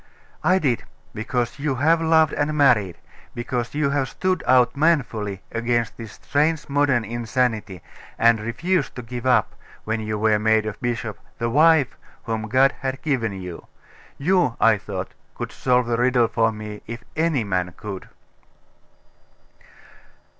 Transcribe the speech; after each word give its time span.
'I 0.43 0.57
did, 0.57 0.83
because 1.13 1.59
you 1.59 1.75
have 1.75 2.01
loved 2.01 2.33
and 2.33 2.55
married; 2.57 2.97
because 3.35 3.75
you 3.75 3.91
have 3.91 4.09
stood 4.09 4.43
out 4.47 4.75
manfully 4.75 5.43
against 5.51 5.95
this 5.95 6.13
strange 6.13 6.67
modern 6.67 7.05
insanity, 7.05 7.83
and 8.17 8.39
refused 8.39 8.95
to 8.95 9.03
give 9.03 9.27
up, 9.27 9.53
when 9.83 9.99
you 9.99 10.17
were 10.17 10.39
made 10.39 10.65
a 10.65 10.73
bishop, 10.73 11.19
the 11.37 11.51
wife 11.51 11.99
whom 12.23 12.49
God 12.49 12.71
had 12.81 13.03
given 13.03 13.33
you. 13.33 13.67
You, 14.17 14.57
I 14.59 14.79
thought, 14.79 15.13
could 15.35 15.51
solve 15.51 15.85
the 15.85 15.97
riddle 15.97 16.27
for 16.27 16.51
me, 16.51 16.81
if 16.87 17.03
any 17.15 17.43
man 17.43 17.71
could. 17.77 18.09